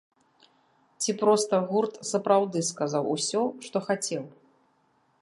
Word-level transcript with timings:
Ці 1.03 1.11
проста 1.21 1.59
гурт 1.73 1.93
сапраўды 2.13 2.59
сказаў 2.73 3.03
усё, 3.15 3.41
што 3.67 3.77
хацеў? 3.93 4.23